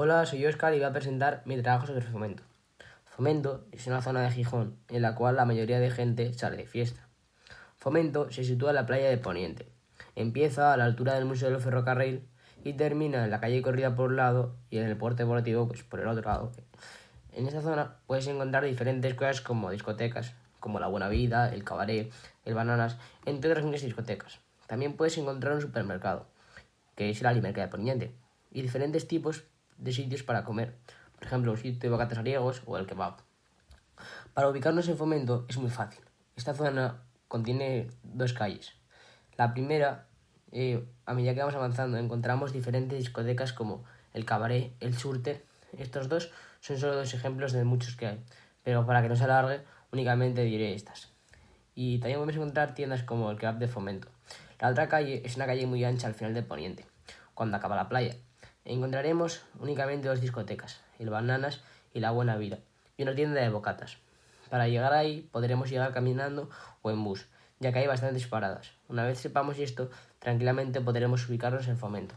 [0.00, 2.44] Hola, soy Oscar y voy a presentar mi trabajo sobre Fomento.
[3.04, 6.68] Fomento es una zona de Gijón en la cual la mayoría de gente sale de
[6.68, 7.08] fiesta.
[7.78, 9.66] Fomento se sitúa en la playa de Poniente.
[10.14, 12.28] Empieza a la altura del Museo del Ferrocarril
[12.62, 15.82] y termina en la calle Corrida por un lado y en el puerto deportivo pues,
[15.82, 16.52] por el otro lado.
[17.32, 22.12] En esta zona puedes encontrar diferentes cosas como discotecas, como la Buena Vida, el Cabaret,
[22.44, 24.38] el Bananas, entre otras muchas discotecas.
[24.68, 26.28] También puedes encontrar un supermercado,
[26.94, 28.12] que es el Alimerca de Poniente,
[28.52, 29.42] y diferentes tipos
[29.78, 30.76] de sitios para comer,
[31.14, 33.16] por ejemplo, un sitio de bocatas griegos o el kebab.
[34.34, 36.04] Para ubicarnos en Fomento es muy fácil.
[36.36, 38.74] Esta zona contiene dos calles.
[39.36, 40.06] La primera,
[40.52, 45.44] eh, a medida que vamos avanzando, encontramos diferentes discotecas como el Cabaret, el Surte.
[45.76, 48.24] Estos dos son solo dos ejemplos de muchos que hay,
[48.62, 51.12] pero para que no se alargue, únicamente diré estas.
[51.74, 54.08] Y también podemos encontrar tiendas como el Kebab de Fomento.
[54.60, 56.86] La otra calle es una calle muy ancha al final de Poniente,
[57.34, 58.16] cuando acaba la playa.
[58.64, 61.62] Encontraremos únicamente dos discotecas, el Bananas
[61.94, 62.58] y la Buena Vida,
[62.96, 63.98] y una tienda de bocatas.
[64.50, 66.50] Para llegar ahí podremos llegar caminando
[66.82, 67.26] o en bus,
[67.60, 68.72] ya que hay bastantes paradas.
[68.88, 72.14] Una vez sepamos esto, tranquilamente podremos ubicarnos en Fomento.